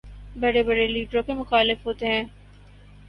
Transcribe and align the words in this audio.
بڑے 0.35 0.63
بڑے 0.63 0.87
لیڈروں 0.87 1.23
کے 1.23 1.33
مخالف 1.33 1.85
ہوتے 1.85 2.07
ہیں۔ 2.07 2.23